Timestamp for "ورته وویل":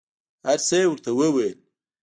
0.89-1.57